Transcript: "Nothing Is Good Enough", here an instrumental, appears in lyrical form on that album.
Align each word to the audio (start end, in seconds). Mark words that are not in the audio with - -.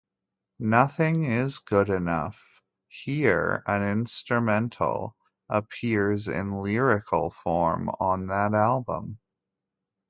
"Nothing 0.57 1.25
Is 1.25 1.59
Good 1.59 1.87
Enough", 1.89 2.63
here 2.87 3.61
an 3.67 3.83
instrumental, 3.83 5.15
appears 5.47 6.27
in 6.27 6.53
lyrical 6.53 7.29
form 7.29 7.87
on 7.99 8.25
that 8.25 8.55
album. 8.55 9.19